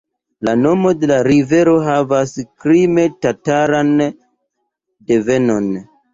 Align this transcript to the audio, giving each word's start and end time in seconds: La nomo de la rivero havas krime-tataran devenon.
La 0.47 0.53
nomo 0.59 0.93
de 1.03 1.09
la 1.11 1.19
rivero 1.27 1.75
havas 1.89 2.33
krime-tataran 2.65 3.93
devenon. 5.13 5.71